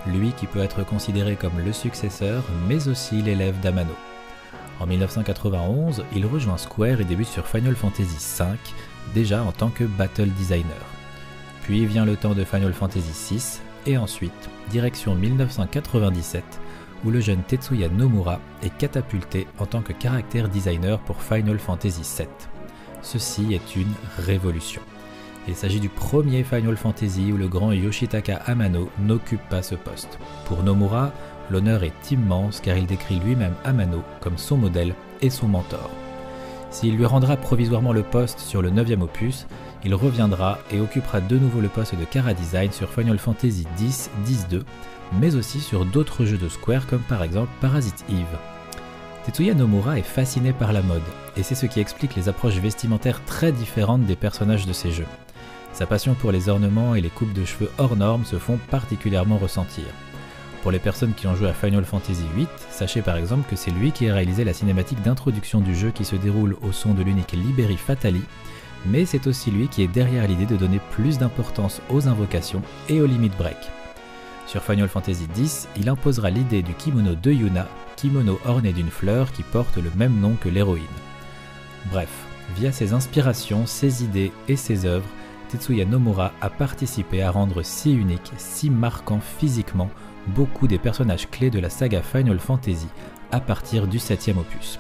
Lui 0.08 0.32
qui 0.34 0.46
peut 0.46 0.60
être 0.60 0.86
considéré 0.86 1.36
comme 1.36 1.60
le 1.64 1.74
successeur, 1.74 2.44
mais 2.68 2.88
aussi 2.88 3.22
l'élève 3.22 3.60
d'Amano. 3.62 3.96
En 4.80 4.86
1991, 4.86 6.04
il 6.16 6.26
rejoint 6.26 6.58
Square 6.58 7.02
et 7.02 7.06
débute 7.06 7.28
sur 7.28 7.48
Final 7.48 7.76
Fantasy 7.76 8.18
V, 8.38 8.46
déjà 9.14 9.44
en 9.44 9.52
tant 9.52 9.70
que 9.70 9.84
battle 9.84 10.30
designer. 10.30 10.99
Puis 11.70 11.86
vient 11.86 12.04
le 12.04 12.16
temps 12.16 12.34
de 12.34 12.44
Final 12.44 12.74
Fantasy 12.74 13.36
VI, 13.36 13.60
et 13.86 13.96
ensuite, 13.96 14.50
direction 14.72 15.14
1997, 15.14 16.44
où 17.06 17.12
le 17.12 17.20
jeune 17.20 17.44
Tetsuya 17.44 17.90
Nomura 17.90 18.40
est 18.64 18.76
catapulté 18.76 19.46
en 19.60 19.68
tant 19.68 19.82
que 19.82 19.94
caractère 19.94 20.50
designer 20.50 20.98
pour 20.98 21.22
Final 21.22 21.60
Fantasy 21.60 22.02
VII. 22.02 22.28
Ceci 23.04 23.54
est 23.54 23.76
une 23.76 23.94
révolution. 24.18 24.82
Il 25.48 25.54
s'agit 25.54 25.80
du 25.80 25.90
premier 25.90 26.44
Final 26.44 26.76
Fantasy 26.76 27.32
où 27.32 27.38
le 27.38 27.48
grand 27.48 27.72
Yoshitaka 27.72 28.38
Amano 28.48 28.90
n'occupe 28.98 29.48
pas 29.48 29.62
ce 29.62 29.76
poste. 29.76 30.18
Pour 30.46 30.64
Nomura, 30.64 31.12
l'honneur 31.52 31.84
est 31.84 32.10
immense 32.10 32.62
car 32.62 32.78
il 32.78 32.88
décrit 32.88 33.20
lui-même 33.20 33.54
Amano 33.64 34.02
comme 34.22 34.40
son 34.40 34.58
modèle 34.58 34.96
et 35.22 35.30
son 35.30 35.48
mentor. 35.48 35.92
S'il 36.72 36.98
lui 36.98 37.06
rendra 37.06 37.38
provisoirement 37.38 37.94
le 37.94 38.04
poste 38.04 38.40
sur 38.40 38.64
le 38.64 38.72
9e 38.72 39.02
opus, 39.02 39.46
il 39.84 39.96
reviendra 39.96 40.60
et 40.72 40.80
occupera 40.80 41.22
de 41.22 41.38
nouveau 41.38 41.62
le 41.62 41.70
poste 41.70 41.96
de 41.96 42.06
Kara 42.06 42.34
Design 42.34 42.72
sur 42.72 42.90
Final 42.90 43.18
Fantasy 43.18 43.66
X, 43.80 44.10
X-2, 44.28 44.64
mais 45.20 45.36
aussi 45.36 45.60
sur 45.60 45.86
d'autres 45.86 46.26
jeux 46.26 46.38
de 46.38 46.50
Square 46.50 46.88
comme 46.88 47.02
par 47.02 47.24
exemple 47.24 47.52
Parasite 47.62 48.04
Eve. 48.10 48.38
Tetsuya 49.26 49.54
Nomura 49.54 50.00
est 50.00 50.04
fasciné 50.04 50.54
par 50.54 50.74
la 50.74 50.82
mode, 50.82 51.02
et 51.38 51.44
c'est 51.44 51.56
ce 51.56 51.66
qui 51.66 51.80
explique 51.80 52.16
les 52.16 52.30
approches 52.30 52.58
vestimentaires 52.58 53.24
très 53.26 53.52
différentes 53.52 54.06
des 54.06 54.16
personnages 54.16 54.66
de 54.66 54.74
ces 54.74 54.92
jeux. 54.92 55.08
Sa 55.74 55.86
passion 55.86 56.14
pour 56.14 56.32
les 56.32 56.50
ornements 56.50 56.96
et 56.96 57.02
les 57.02 57.10
coupes 57.10 57.34
de 57.34 57.46
cheveux 57.46 57.72
hors 57.78 57.96
normes 57.96 58.26
se 58.26 58.38
font 58.38 58.60
particulièrement 58.70 59.38
ressentir. 59.38 59.86
Pour 60.62 60.72
les 60.72 60.80
personnes 60.80 61.14
qui 61.14 61.28
ont 61.28 61.36
joué 61.36 61.48
à 61.48 61.54
Final 61.54 61.86
Fantasy 61.86 62.24
VIII, 62.36 62.48
sachez 62.70 63.02
par 63.02 63.16
exemple 63.16 63.50
que 63.50 63.56
c'est 63.56 63.72
lui 63.72 63.92
qui 63.92 64.10
a 64.10 64.14
réalisé 64.14 64.44
la 64.44 64.54
cinématique 64.54 65.02
d'introduction 65.02 65.62
du 65.62 65.74
jeu 65.74 65.92
qui 65.92 66.04
se 66.04 66.18
déroule 66.18 66.58
au 66.62 66.74
son 66.74 66.94
de 66.94 67.02
l'unique 67.02 67.32
Liberi 67.32 67.78
Fatali, 67.78 68.24
mais 68.86 69.06
c'est 69.06 69.28
aussi 69.28 69.52
lui 69.52 69.68
qui 69.68 69.84
est 69.84 69.88
derrière 69.88 70.28
l'idée 70.28 70.46
de 70.46 70.58
donner 70.58 70.80
plus 70.92 71.18
d'importance 71.18 71.82
aux 71.90 72.08
invocations 72.08 72.62
et 72.88 73.02
aux 73.02 73.06
limites 73.06 73.38
break. 73.38 73.58
Sur 74.48 74.64
Final 74.64 74.88
Fantasy 74.88 75.28
X, 75.38 75.68
il 75.78 75.90
imposera 75.90 76.30
l'idée 76.30 76.64
du 76.64 76.74
kimono 76.74 77.16
de 77.16 77.32
Yuna, 77.32 77.68
kimono 77.96 78.40
orné 78.46 78.74
d'une 78.74 78.90
fleur 78.90 79.32
qui 79.32 79.44
porte 79.44 79.78
le 79.78 79.92
même 79.96 80.20
nom 80.20 80.36
que 80.42 80.50
l'héroïne. 80.50 80.86
Bref, 81.92 82.10
via 82.58 82.72
ses 82.72 82.94
inspirations, 82.94 83.66
ses 83.66 84.04
idées 84.04 84.32
et 84.48 84.56
ses 84.56 84.86
œuvres, 84.86 85.08
Tetsuya 85.50 85.86
Nomura 85.86 86.32
a 86.42 86.50
participé 86.50 87.22
à 87.22 87.32
rendre 87.32 87.64
si 87.64 87.92
unique, 87.94 88.32
si 88.38 88.70
marquant 88.70 89.20
physiquement 89.20 89.90
beaucoup 90.28 90.68
des 90.68 90.78
personnages 90.78 91.30
clés 91.30 91.50
de 91.50 91.60
la 91.60 91.70
saga 91.70 92.02
Final 92.02 92.40
Fantasy 92.40 92.88
à 93.32 93.40
partir 93.40 93.88
du 93.88 94.00
7 94.00 94.30
opus. 94.38 94.80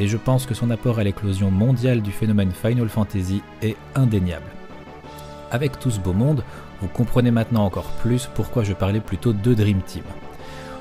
Et 0.00 0.08
je 0.08 0.16
pense 0.16 0.46
que 0.46 0.54
son 0.54 0.70
apport 0.70 0.98
à 0.98 1.04
l'éclosion 1.04 1.50
mondiale 1.50 2.00
du 2.00 2.10
phénomène 2.10 2.52
Final 2.52 2.88
Fantasy 2.88 3.42
est 3.60 3.76
indéniable. 3.94 4.46
Avec 5.50 5.78
tout 5.78 5.90
ce 5.90 6.00
beau 6.00 6.14
monde, 6.14 6.42
vous 6.80 6.88
comprenez 6.88 7.30
maintenant 7.30 7.66
encore 7.66 7.90
plus 8.02 8.26
pourquoi 8.34 8.64
je 8.64 8.72
parlais 8.72 9.00
plutôt 9.00 9.34
de 9.34 9.52
Dream 9.52 9.82
Team. 9.82 10.02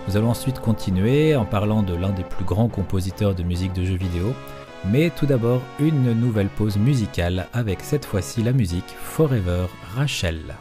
Nous 0.08 0.16
allons 0.16 0.30
ensuite 0.30 0.62
continuer 0.62 1.36
en 1.36 1.44
parlant 1.44 1.84
de 1.84 1.96
l'un 1.96 2.12
des 2.12 2.24
plus 2.24 2.46
grands 2.46 2.70
compositeurs 2.70 3.36
de 3.36 3.44
musique 3.44 3.74
de 3.74 3.84
jeux 3.84 3.98
vidéo, 3.98 4.34
mais 4.86 5.10
tout 5.10 5.26
d'abord 5.26 5.62
une 5.82 6.14
nouvelle 6.14 6.48
pause 6.48 6.78
musicale 6.78 7.48
avec 7.52 7.82
cette 7.82 8.06
fois-ci 8.06 8.42
la 8.42 8.54
musique 8.54 8.96
Forever 9.02 9.66
Rachel. 9.98 10.56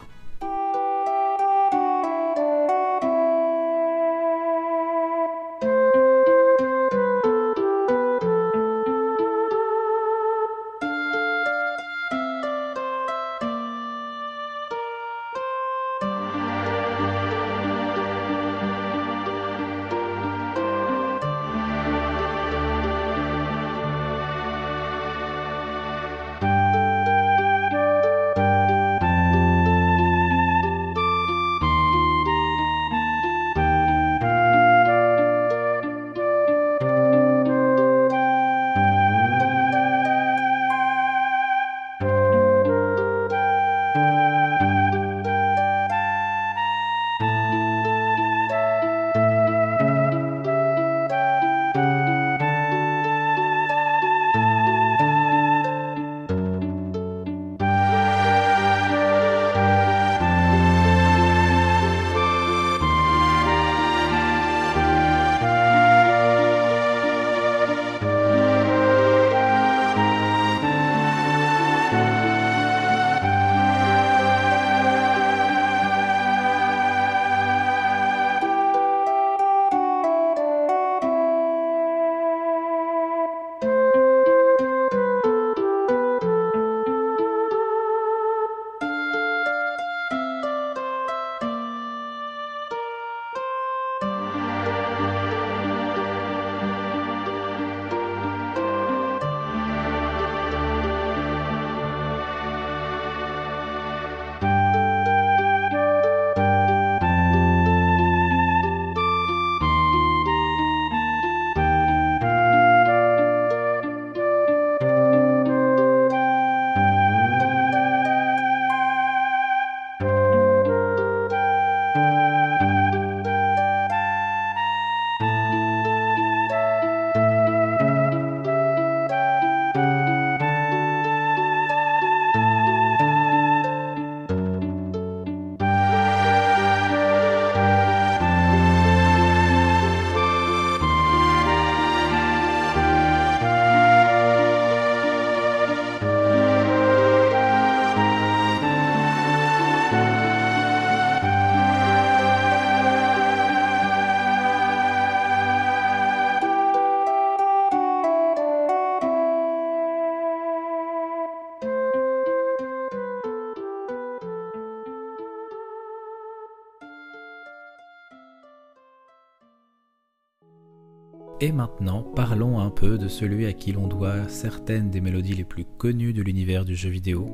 Et 171.41 171.53
maintenant, 171.53 172.03
parlons 172.03 172.59
un 172.59 172.69
peu 172.69 172.97
de 172.97 173.07
celui 173.07 173.45
à 173.45 173.53
qui 173.53 173.71
l'on 173.71 173.87
doit 173.87 174.27
certaines 174.27 174.89
des 174.89 174.99
mélodies 174.99 175.35
les 175.35 175.45
plus 175.45 175.63
connues 175.63 176.11
de 176.11 176.21
l'univers 176.21 176.65
du 176.65 176.75
jeu 176.75 176.89
vidéo, 176.89 177.27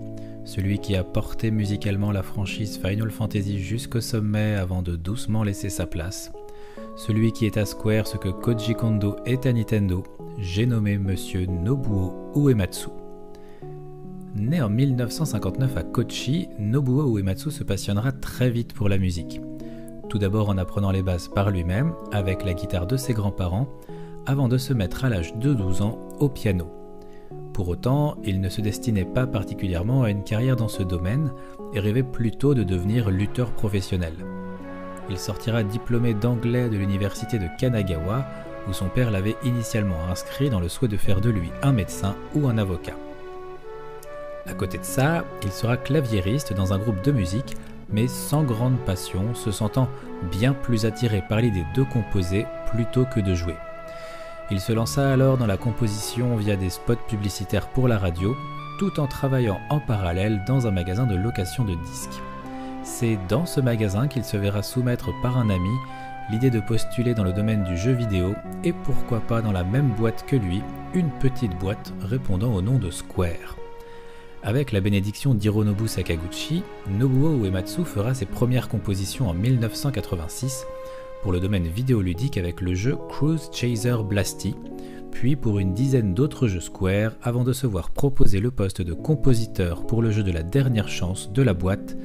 celui 0.43 0.77
qui 0.77 0.95
a 0.95 1.03
porté 1.03 1.49
musicalement 1.49 2.11
la 2.11 2.21
franchise 2.21 2.77
Final 2.77 3.09
Fantasy 3.09 3.57
jusqu'au 3.57 4.01
sommet 4.01 4.53
avant 4.53 4.83
de 4.83 4.95
doucement 4.95 5.43
laisser 5.43 5.69
sa 5.69 5.87
place, 5.87 6.31
celui 6.95 7.31
qui 7.31 7.47
est 7.47 7.57
à 7.57 7.65
Square 7.65 8.05
ce 8.05 8.17
que 8.17 8.29
Koji 8.29 8.75
Kondo 8.75 9.15
est 9.25 9.47
à 9.47 9.53
Nintendo, 9.53 10.03
j'ai 10.37 10.67
nommé 10.67 10.99
Monsieur 10.99 11.47
Nobuo 11.47 12.31
Uematsu. 12.35 12.89
Né 14.35 14.61
en 14.61 14.69
1959 14.69 15.77
à 15.77 15.83
Kochi, 15.83 16.47
Nobuo 16.59 17.17
Uematsu 17.17 17.49
se 17.49 17.63
passionnera 17.63 18.11
très 18.11 18.51
vite 18.51 18.73
pour 18.73 18.87
la 18.87 18.99
musique. 18.99 19.41
Tout 20.09 20.19
d'abord 20.19 20.49
en 20.49 20.57
apprenant 20.57 20.91
les 20.91 21.03
bases 21.03 21.27
par 21.27 21.49
lui-même, 21.49 21.93
avec 22.11 22.43
la 22.43 22.53
guitare 22.53 22.87
de 22.87 22.97
ses 22.97 23.13
grands-parents, 23.13 23.67
avant 24.25 24.47
de 24.47 24.57
se 24.57 24.73
mettre 24.73 25.05
à 25.05 25.09
l'âge 25.09 25.35
de 25.35 25.53
12 25.53 25.81
ans 25.81 25.99
au 26.19 26.29
piano. 26.29 26.71
Pour 27.53 27.69
autant, 27.69 28.17
il 28.23 28.41
ne 28.41 28.49
se 28.49 28.61
destinait 28.61 29.05
pas 29.05 29.27
particulièrement 29.27 30.03
à 30.03 30.09
une 30.09 30.23
carrière 30.23 30.55
dans 30.55 30.67
ce 30.67 30.83
domaine 30.83 31.31
et 31.73 31.79
rêvait 31.79 32.03
plutôt 32.03 32.53
de 32.53 32.63
devenir 32.63 33.09
lutteur 33.09 33.51
professionnel. 33.51 34.13
Il 35.09 35.17
sortira 35.17 35.63
diplômé 35.63 36.13
d'anglais 36.13 36.69
de 36.69 36.77
l'université 36.77 37.39
de 37.39 37.47
Kanagawa, 37.59 38.25
où 38.67 38.73
son 38.73 38.89
père 38.89 39.11
l'avait 39.11 39.35
initialement 39.43 40.03
inscrit 40.09 40.49
dans 40.49 40.59
le 40.59 40.69
souhait 40.69 40.87
de 40.87 40.97
faire 40.97 41.21
de 41.21 41.29
lui 41.29 41.51
un 41.61 41.71
médecin 41.71 42.15
ou 42.33 42.47
un 42.47 42.57
avocat. 42.57 42.95
À 44.47 44.53
côté 44.53 44.77
de 44.77 44.83
ça, 44.83 45.23
il 45.43 45.51
sera 45.51 45.77
claviériste 45.77 46.53
dans 46.53 46.73
un 46.73 46.77
groupe 46.77 47.01
de 47.03 47.11
musique, 47.11 47.55
mais 47.89 48.07
sans 48.07 48.43
grande 48.43 48.77
passion, 48.79 49.33
se 49.35 49.51
sentant 49.51 49.89
bien 50.31 50.53
plus 50.53 50.85
attiré 50.85 51.23
par 51.27 51.39
l'idée 51.39 51.65
de 51.75 51.83
composer 51.83 52.45
plutôt 52.71 53.05
que 53.05 53.19
de 53.19 53.33
jouer. 53.33 53.55
Il 54.51 54.59
se 54.59 54.73
lança 54.73 55.11
alors 55.11 55.37
dans 55.37 55.47
la 55.47 55.57
composition 55.57 56.35
via 56.35 56.55
des 56.55 56.69
spots 56.69 56.95
publicitaires 57.07 57.67
pour 57.69 57.87
la 57.87 57.97
radio, 57.97 58.35
tout 58.77 58.99
en 58.99 59.07
travaillant 59.07 59.59
en 59.69 59.79
parallèle 59.79 60.43
dans 60.47 60.67
un 60.67 60.71
magasin 60.71 61.05
de 61.05 61.15
location 61.15 61.63
de 61.63 61.75
disques. 61.75 62.21
C'est 62.83 63.17
dans 63.27 63.45
ce 63.45 63.61
magasin 63.61 64.07
qu'il 64.07 64.23
se 64.23 64.37
verra 64.37 64.61
soumettre 64.61 65.09
par 65.21 65.37
un 65.37 65.49
ami 65.49 65.71
l'idée 66.29 66.49
de 66.49 66.59
postuler 66.59 67.13
dans 67.13 67.23
le 67.23 67.33
domaine 67.33 67.63
du 67.63 67.77
jeu 67.77 67.91
vidéo 67.91 68.35
et 68.63 68.73
pourquoi 68.73 69.19
pas 69.19 69.41
dans 69.41 69.51
la 69.51 69.63
même 69.63 69.89
boîte 69.89 70.25
que 70.27 70.35
lui, 70.35 70.61
une 70.93 71.09
petite 71.09 71.57
boîte 71.57 71.93
répondant 72.01 72.53
au 72.53 72.61
nom 72.61 72.77
de 72.77 72.89
Square. 72.89 73.64
Avec 74.45 74.71
la 74.71 74.79
bénédiction 74.79 75.33
d'Hironobu 75.33 75.87
Sakaguchi, 75.87 76.61
Nobuo 76.87 77.43
Uematsu 77.43 77.83
fera 77.83 78.13
ses 78.13 78.27
premières 78.27 78.69
compositions 78.69 79.27
en 79.27 79.33
1986 79.33 80.67
pour 81.23 81.31
le 81.31 81.39
domaine 81.39 81.65
vidéoludique 81.65 82.37
avec 82.37 82.61
le 82.61 82.75
jeu 82.75 82.95
Cruise 83.09 83.49
Chaser 83.51 83.95
Blasty, 84.07 84.53
puis 85.09 85.35
pour 85.35 85.57
une 85.57 85.73
dizaine 85.73 86.13
d'autres 86.13 86.47
jeux 86.47 86.59
Square 86.59 87.13
avant 87.23 87.43
de 87.43 87.53
se 87.53 87.65
voir 87.65 87.89
proposer 87.89 88.39
le 88.39 88.51
poste 88.51 88.83
de 88.83 88.93
compositeur 88.93 89.87
pour 89.87 90.03
le 90.03 90.11
jeu 90.11 90.21
de 90.21 90.31
la 90.31 90.43
dernière 90.43 90.89
chance 90.89 91.31
de 91.31 91.41
la 91.41 91.55
boîte, 91.55 91.97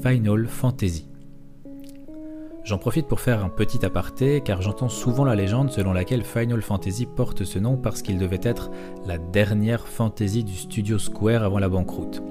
Final 0.00 0.46
Fantasy. 0.46 1.07
J'en 2.64 2.78
profite 2.78 3.06
pour 3.06 3.20
faire 3.20 3.44
un 3.44 3.48
petit 3.48 3.84
aparté 3.84 4.42
car 4.42 4.60
j'entends 4.60 4.88
souvent 4.88 5.24
la 5.24 5.34
légende 5.34 5.70
selon 5.70 5.92
laquelle 5.92 6.22
Final 6.22 6.60
Fantasy 6.60 7.06
porte 7.06 7.44
ce 7.44 7.58
nom 7.58 7.76
parce 7.76 8.02
qu'il 8.02 8.18
devait 8.18 8.40
être 8.42 8.70
la 9.06 9.16
dernière 9.16 9.86
fantasy 9.86 10.44
du 10.44 10.54
studio 10.54 10.98
Square 10.98 11.44
avant 11.44 11.58
la 11.58 11.68
banqueroute. 11.68 12.22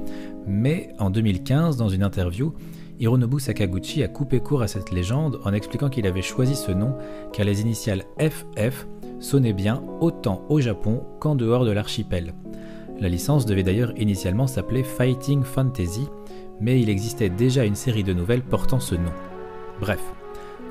Mais 0.45 0.89
en 0.99 1.09
2015, 1.09 1.77
dans 1.77 1.89
une 1.89 2.03
interview, 2.03 2.53
Hironobu 2.99 3.39
Sakaguchi 3.39 4.03
a 4.03 4.07
coupé 4.07 4.39
court 4.39 4.61
à 4.61 4.67
cette 4.67 4.91
légende 4.91 5.39
en 5.43 5.53
expliquant 5.53 5.89
qu'il 5.89 6.07
avait 6.07 6.21
choisi 6.21 6.55
ce 6.55 6.71
nom 6.71 6.95
car 7.33 7.45
les 7.45 7.61
initiales 7.61 8.05
FF 8.19 8.87
sonnaient 9.19 9.53
bien 9.53 9.81
autant 9.99 10.43
au 10.49 10.59
Japon 10.59 11.03
qu'en 11.19 11.35
dehors 11.35 11.65
de 11.65 11.71
l'archipel. 11.71 12.33
La 12.99 13.09
licence 13.09 13.45
devait 13.45 13.63
d'ailleurs 13.63 13.93
initialement 13.97 14.47
s'appeler 14.47 14.83
Fighting 14.83 15.43
Fantasy, 15.43 16.07
mais 16.59 16.81
il 16.81 16.89
existait 16.89 17.29
déjà 17.29 17.65
une 17.65 17.75
série 17.75 18.03
de 18.03 18.13
nouvelles 18.13 18.41
portant 18.41 18.79
ce 18.79 18.95
nom. 18.95 19.11
Bref, 19.79 20.01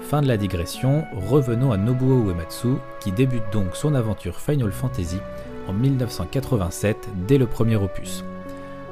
fin 0.01 0.21
de 0.21 0.27
la 0.27 0.37
digression, 0.37 1.05
revenons 1.15 1.71
à 1.71 1.77
Nobuo 1.77 2.29
Uematsu 2.29 2.77
qui 3.01 3.13
débute 3.13 3.53
donc 3.53 3.77
son 3.77 3.95
aventure 3.95 4.41
Final 4.41 4.73
Fantasy 4.73 5.19
en 5.69 5.73
1987 5.73 7.09
dès 7.29 7.39
le 7.39 7.47
premier 7.47 7.77
opus. 7.77 8.25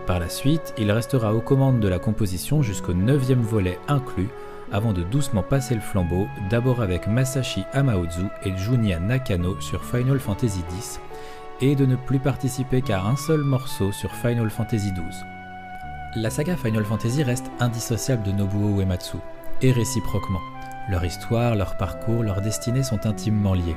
Par 0.06 0.20
la 0.20 0.28
suite, 0.28 0.72
il 0.78 0.92
restera 0.92 1.34
aux 1.34 1.40
commandes 1.40 1.80
de 1.80 1.88
la 1.88 1.98
composition 1.98 2.62
jusqu'au 2.62 2.94
9 2.94 3.32
volet 3.40 3.78
inclus, 3.88 4.28
avant 4.70 4.92
de 4.92 5.02
doucement 5.02 5.42
passer 5.42 5.74
le 5.74 5.80
flambeau, 5.80 6.26
d'abord 6.48 6.80
avec 6.80 7.06
Masashi 7.08 7.64
Amaozu 7.72 8.26
et 8.44 8.56
Junya 8.56 9.00
Nakano 9.00 9.60
sur 9.60 9.84
Final 9.84 10.20
Fantasy 10.20 10.62
X, 10.76 11.00
et 11.60 11.74
de 11.74 11.86
ne 11.86 11.96
plus 11.96 12.18
participer 12.18 12.82
qu'à 12.82 13.02
un 13.02 13.16
seul 13.16 13.40
morceau 13.40 13.90
sur 13.92 14.12
Final 14.14 14.50
Fantasy 14.50 14.92
XII. 14.92 15.24
La 16.16 16.30
saga 16.30 16.56
Final 16.56 16.84
Fantasy 16.84 17.22
reste 17.22 17.50
indissociable 17.58 18.22
de 18.22 18.32
Nobuo 18.32 18.78
Uematsu, 18.78 19.18
réciproquement. 19.72 20.40
Leur 20.90 21.04
histoire, 21.04 21.54
leur 21.54 21.76
parcours, 21.76 22.22
leur 22.22 22.40
destinée 22.40 22.82
sont 22.82 23.06
intimement 23.06 23.54
liés. 23.54 23.76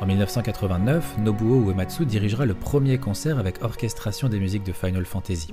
En 0.00 0.06
1989, 0.06 1.18
Nobuo 1.18 1.68
Uematsu 1.68 2.06
dirigera 2.06 2.46
le 2.46 2.54
premier 2.54 2.98
concert 2.98 3.38
avec 3.38 3.64
orchestration 3.64 4.28
des 4.28 4.38
musiques 4.38 4.64
de 4.64 4.72
Final 4.72 5.04
Fantasy. 5.04 5.52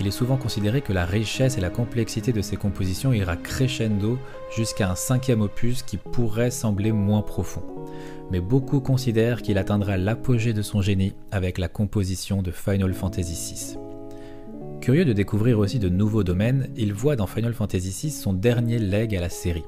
Il 0.00 0.06
est 0.06 0.12
souvent 0.12 0.36
considéré 0.36 0.80
que 0.80 0.92
la 0.92 1.04
richesse 1.04 1.58
et 1.58 1.60
la 1.60 1.70
complexité 1.70 2.32
de 2.32 2.40
ses 2.40 2.56
compositions 2.56 3.12
ira 3.12 3.36
crescendo 3.36 4.18
jusqu'à 4.56 4.90
un 4.90 4.94
cinquième 4.94 5.42
opus 5.42 5.82
qui 5.82 5.98
pourrait 5.98 6.50
sembler 6.50 6.90
moins 6.90 7.22
profond. 7.22 7.62
Mais 8.32 8.40
beaucoup 8.40 8.80
considèrent 8.80 9.42
qu'il 9.42 9.58
atteindra 9.58 9.98
l'apogée 9.98 10.52
de 10.52 10.62
son 10.62 10.80
génie 10.80 11.14
avec 11.30 11.58
la 11.58 11.68
composition 11.68 12.42
de 12.42 12.50
Final 12.50 12.94
Fantasy 12.94 13.54
VI. 13.54 13.89
Curieux 14.80 15.04
de 15.04 15.12
découvrir 15.12 15.58
aussi 15.58 15.78
de 15.78 15.90
nouveaux 15.90 16.24
domaines, 16.24 16.70
il 16.74 16.94
voit 16.94 17.14
dans 17.14 17.26
Final 17.26 17.52
Fantasy 17.52 17.90
VI 17.90 18.10
son 18.10 18.32
dernier 18.32 18.78
leg 18.78 19.14
à 19.14 19.20
la 19.20 19.28
série 19.28 19.66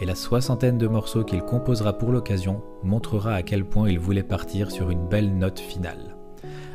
et 0.00 0.06
la 0.06 0.14
soixantaine 0.14 0.78
de 0.78 0.86
morceaux 0.86 1.22
qu'il 1.22 1.42
composera 1.42 1.98
pour 1.98 2.12
l'occasion 2.12 2.62
montrera 2.82 3.34
à 3.34 3.42
quel 3.42 3.66
point 3.66 3.90
il 3.90 3.98
voulait 3.98 4.22
partir 4.22 4.70
sur 4.70 4.90
une 4.90 5.06
belle 5.06 5.36
note 5.36 5.60
finale. 5.60 6.16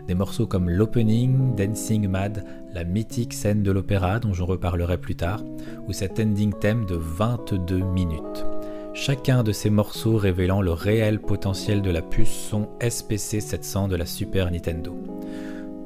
Des 0.08 0.14
morceaux 0.14 0.46
comme 0.46 0.70
l'opening, 0.70 1.56
Dancing 1.56 2.08
Mad, 2.08 2.46
la 2.74 2.84
mythique 2.84 3.34
scène 3.34 3.64
de 3.64 3.72
l'opéra 3.72 4.20
dont 4.20 4.34
je 4.34 4.44
reparlerai 4.44 5.00
plus 5.00 5.16
tard, 5.16 5.44
ou 5.88 5.92
cet 5.92 6.20
ending 6.20 6.54
theme 6.60 6.86
de 6.86 6.96
22 6.96 7.80
minutes. 7.80 8.46
Chacun 8.94 9.44
de 9.44 9.52
ces 9.52 9.70
morceaux 9.72 10.18
révélant 10.18 10.62
le 10.62 10.72
réel 10.72 11.20
potentiel 11.20 11.82
de 11.82 11.90
la 11.90 12.04
puce 12.04 12.30
son 12.30 12.70
SPC 12.88 13.40
700 13.40 13.88
de 13.88 13.96
la 13.96 14.06
Super 14.06 14.52
Nintendo. 14.52 14.96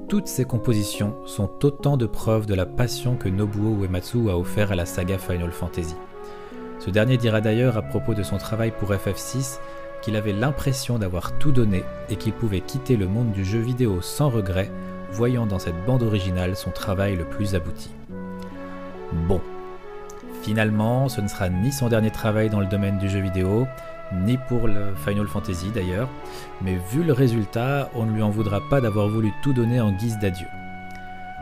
Toutes 0.10 0.28
ces 0.28 0.46
compositions 0.46 1.16
sont 1.26 1.50
autant 1.64 1.98
de 1.98 2.06
preuves 2.06 2.46
de 2.46 2.54
la 2.54 2.66
passion 2.66 3.16
que 3.16 3.30
Nobuo 3.30 3.84
Uematsu 3.84 4.30
a 4.30 4.38
offert 4.38 4.72
à 4.72 4.76
la 4.76 4.86
saga 4.86 5.18
Final 5.18 5.52
Fantasy. 5.52 5.96
Ce 6.80 6.90
dernier 6.90 7.18
dira 7.18 7.42
d'ailleurs 7.42 7.78
à 7.78 7.82
propos 7.82 8.14
de 8.14 8.24
son 8.24 8.38
travail 8.38 8.72
pour 8.78 8.92
FF6 8.92 9.60
qu'il 10.02 10.16
avait 10.16 10.34
l'impression 10.34 11.00
d'avoir 11.00 11.38
tout 11.40 11.52
donné 11.52 11.84
et 12.10 12.18
qu'il 12.18 12.34
pouvait 12.34 12.60
quitter 12.60 12.98
le 12.98 13.08
monde 13.08 13.32
du 13.32 13.46
jeu 13.46 13.60
vidéo 13.60 14.02
sans 14.02 14.30
regret, 14.30 14.70
voyant 15.12 15.46
dans 15.46 15.60
cette 15.60 15.86
bande 15.86 16.04
originale 16.04 16.56
son 16.56 16.72
travail 16.72 17.16
le 17.16 17.24
plus 17.24 17.56
abouti. 17.56 17.90
Bon, 19.28 19.40
finalement, 20.42 21.08
ce 21.08 21.22
ne 21.22 21.28
sera 21.28 21.48
ni 21.50 21.72
son 21.72 21.88
dernier 21.88 22.12
travail 22.12 22.50
dans 22.50 22.60
le 22.60 22.66
domaine 22.66 22.98
du 22.98 23.10
jeu 23.10 23.22
vidéo, 23.22 23.66
ni 24.26 24.38
pour 24.38 24.68
le 24.68 24.94
Final 25.06 25.28
Fantasy 25.28 25.72
d'ailleurs, 25.74 26.10
mais 26.62 26.78
vu 26.92 27.04
le 27.04 27.14
résultat, 27.14 27.90
on 27.96 28.06
ne 28.06 28.12
lui 28.12 28.22
en 28.22 28.30
voudra 28.30 28.62
pas 28.70 28.82
d'avoir 28.82 29.08
voulu 29.08 29.32
tout 29.42 29.54
donner 29.54 29.82
en 29.82 29.92
guise 29.92 30.18
d'adieu. 30.20 30.48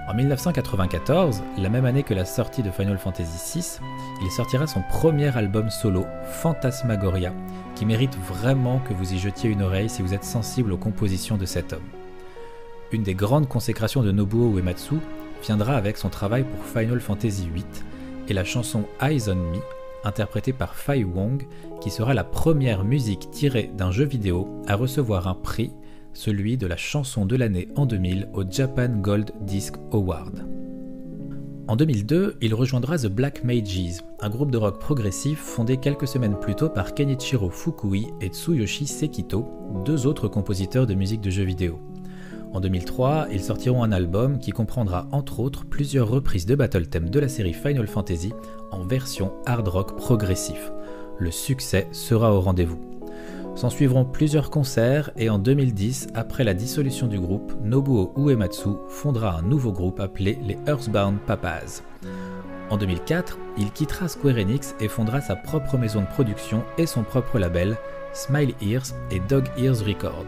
En 0.07 0.13
1994, 0.13 1.43
la 1.57 1.69
même 1.69 1.85
année 1.85 2.03
que 2.03 2.13
la 2.13 2.25
sortie 2.25 2.63
de 2.63 2.71
Final 2.71 2.97
Fantasy 2.97 3.59
VI, 3.59 3.79
il 4.21 4.31
sortira 4.31 4.67
son 4.67 4.81
premier 4.81 5.35
album 5.37 5.69
solo, 5.69 6.05
Phantasmagoria, 6.41 7.31
qui 7.75 7.85
mérite 7.85 8.17
vraiment 8.17 8.79
que 8.79 8.93
vous 8.93 9.13
y 9.13 9.19
jetiez 9.19 9.49
une 9.49 9.61
oreille 9.61 9.89
si 9.89 10.01
vous 10.01 10.13
êtes 10.13 10.23
sensible 10.23 10.73
aux 10.73 10.77
compositions 10.77 11.37
de 11.37 11.45
cet 11.45 11.71
homme. 11.71 11.79
Une 12.91 13.03
des 13.03 13.13
grandes 13.13 13.47
consécrations 13.47 14.03
de 14.03 14.11
Nobuo 14.11 14.57
Uematsu 14.57 14.95
viendra 15.43 15.75
avec 15.77 15.97
son 15.97 16.09
travail 16.09 16.43
pour 16.43 16.65
Final 16.65 16.99
Fantasy 16.99 17.47
VIII 17.53 17.65
et 18.27 18.33
la 18.33 18.43
chanson 18.43 18.83
Eyes 19.01 19.29
on 19.29 19.35
Me, 19.35 19.59
interprétée 20.03 20.53
par 20.53 20.75
Fai 20.75 21.03
Wong, 21.03 21.47
qui 21.81 21.89
sera 21.89 22.13
la 22.13 22.23
première 22.23 22.83
musique 22.83 23.29
tirée 23.31 23.71
d'un 23.77 23.91
jeu 23.91 24.05
vidéo 24.05 24.61
à 24.67 24.75
recevoir 24.75 25.27
un 25.27 25.35
prix 25.35 25.71
celui 26.13 26.57
de 26.57 26.67
la 26.67 26.77
chanson 26.77 27.25
de 27.25 27.35
l'année 27.35 27.69
en 27.75 27.85
2000 27.85 28.29
au 28.33 28.43
Japan 28.49 28.89
Gold 28.89 29.31
Disc 29.41 29.75
Award. 29.93 30.45
En 31.67 31.75
2002, 31.75 32.37
il 32.41 32.53
rejoindra 32.53 32.97
The 32.97 33.07
Black 33.07 33.43
Mages, 33.43 34.01
un 34.19 34.29
groupe 34.29 34.51
de 34.51 34.57
rock 34.57 34.79
progressif 34.79 35.39
fondé 35.39 35.77
quelques 35.77 36.07
semaines 36.07 36.37
plus 36.37 36.55
tôt 36.55 36.69
par 36.69 36.93
Kenichiro 36.93 37.49
Fukui 37.49 38.07
et 38.19 38.27
Tsuyoshi 38.27 38.87
Sekito, 38.87 39.47
deux 39.85 40.05
autres 40.05 40.27
compositeurs 40.27 40.85
de 40.85 40.95
musique 40.95 41.21
de 41.21 41.29
jeux 41.29 41.45
vidéo. 41.45 41.79
En 42.53 42.59
2003, 42.59 43.27
ils 43.31 43.43
sortiront 43.43 43.83
un 43.83 43.93
album 43.93 44.37
qui 44.39 44.51
comprendra 44.51 45.07
entre 45.11 45.39
autres 45.39 45.65
plusieurs 45.65 46.09
reprises 46.09 46.45
de 46.45 46.55
battle 46.55 46.87
theme 46.87 47.09
de 47.09 47.19
la 47.19 47.29
série 47.29 47.53
Final 47.53 47.87
Fantasy 47.87 48.33
en 48.71 48.83
version 48.83 49.31
hard 49.45 49.67
rock 49.67 49.95
progressif. 49.95 50.71
Le 51.17 51.31
succès 51.31 51.87
sera 51.91 52.33
au 52.33 52.41
rendez-vous. 52.41 52.79
S'en 53.55 53.69
suivront 53.69 54.05
plusieurs 54.05 54.49
concerts 54.49 55.11
et 55.17 55.29
en 55.29 55.37
2010, 55.37 56.07
après 56.13 56.43
la 56.43 56.53
dissolution 56.53 57.07
du 57.07 57.19
groupe, 57.19 57.53
Nobuo 57.63 58.13
Uematsu 58.17 58.69
fondera 58.89 59.37
un 59.37 59.41
nouveau 59.41 59.71
groupe 59.71 59.99
appelé 59.99 60.37
les 60.43 60.57
Earthbound 60.67 61.19
Papas. 61.19 61.83
En 62.69 62.77
2004, 62.77 63.37
il 63.57 63.71
quittera 63.71 64.07
Square 64.07 64.37
Enix 64.37 64.75
et 64.79 64.87
fondera 64.87 65.21
sa 65.21 65.35
propre 65.35 65.77
maison 65.77 66.01
de 66.01 66.07
production 66.07 66.63
et 66.77 66.85
son 66.85 67.03
propre 67.03 67.39
label, 67.39 67.77
Smile 68.13 68.53
Ears 68.61 68.93
et 69.11 69.19
Dog 69.19 69.45
Ears 69.57 69.85
Record. 69.85 70.25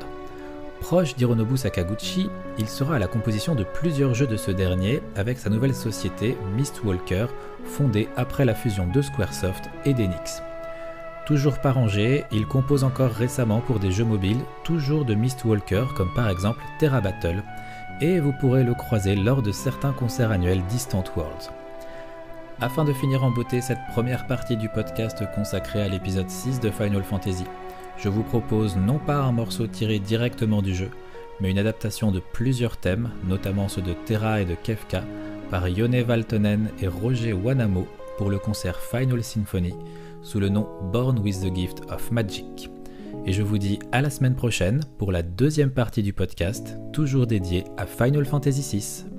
Proche 0.84 1.16
d'Hironobu 1.16 1.56
Sakaguchi, 1.56 2.30
il 2.58 2.68
sera 2.68 2.98
à 2.98 3.00
la 3.00 3.08
composition 3.08 3.56
de 3.56 3.64
plusieurs 3.64 4.14
jeux 4.14 4.28
de 4.28 4.36
ce 4.36 4.52
dernier 4.52 5.02
avec 5.16 5.40
sa 5.40 5.50
nouvelle 5.50 5.74
société 5.74 6.38
Mistwalker, 6.58 7.28
fondée 7.64 8.10
après 8.18 8.44
la 8.44 8.54
fusion 8.54 8.86
de 8.86 9.02
Squaresoft 9.02 9.70
et 9.86 9.94
d'Enix. 9.94 10.44
Toujours 11.26 11.60
pas 11.60 11.72
rangé, 11.72 12.26
il 12.34 12.46
compose 12.46 12.84
encore 12.84 13.12
récemment 13.12 13.62
pour 13.62 13.80
des 13.80 13.94
jeux 13.94 14.04
mobiles, 14.04 14.42
toujours 14.66 15.06
de 15.06 15.16
Mistwalker 15.16 15.86
comme 15.96 16.14
par 16.14 16.28
exemple 16.28 16.62
Terra 16.80 17.00
Battle, 17.00 17.44
et 18.02 18.20
vous 18.20 18.34
pourrez 18.34 18.66
le 18.66 18.74
croiser 18.74 19.16
lors 19.16 19.42
de 19.42 19.54
certains 19.54 19.94
concerts 19.94 20.32
annuels 20.32 20.66
Distant 20.66 21.06
Worlds. 21.16 21.50
Afin 22.60 22.84
de 22.84 22.92
finir 22.92 23.24
en 23.24 23.32
beauté 23.32 23.62
cette 23.62 23.86
première 23.94 24.28
partie 24.28 24.58
du 24.58 24.68
podcast 24.68 25.24
consacré 25.34 25.82
à 25.82 25.88
l'épisode 25.88 26.30
6 26.30 26.60
de 26.60 26.70
Final 26.70 27.04
Fantasy, 27.04 27.46
je 27.98 28.10
vous 28.10 28.24
propose 28.24 28.76
non 28.76 29.00
pas 29.00 29.22
un 29.22 29.32
morceau 29.32 29.68
tiré 29.68 30.00
directement 30.00 30.62
du 30.62 30.74
jeu, 30.74 30.90
mais 31.40 31.52
une 31.52 31.60
adaptation 31.60 32.12
de 32.12 32.20
plusieurs 32.20 32.78
thèmes, 32.78 33.12
notamment 33.28 33.68
ceux 33.68 33.82
de 33.82 33.94
Terra 34.06 34.42
et 34.42 34.46
de 34.46 34.56
Kefka, 34.56 35.04
par 35.50 35.68
Yone 35.68 36.02
Valtonen 36.02 36.70
et 36.82 36.88
Roger 36.88 37.34
Wanamo 37.34 37.88
pour 38.18 38.30
le 38.30 38.40
concert 38.40 38.80
Final 38.80 39.24
Symphony, 39.24 39.74
sous 40.22 40.40
le 40.40 40.50
nom 40.50 40.68
Born 40.92 41.20
with 41.20 41.42
the 41.42 41.54
Gift 41.54 41.82
of 41.90 42.12
Magic. 42.12 42.70
Et 43.26 43.34
je 43.34 43.44
vous 43.44 43.58
dis 43.58 43.80
à 43.92 44.02
la 44.02 44.10
semaine 44.10 44.36
prochaine 44.36 44.82
pour 44.98 45.12
la 45.12 45.22
deuxième 45.22 45.72
partie 45.72 46.04
du 46.04 46.14
podcast, 46.14 46.78
toujours 46.92 47.28
dédiée 47.28 47.64
à 47.78 47.86
Final 47.86 48.26
Fantasy 48.26 48.78
VI. 48.78 49.13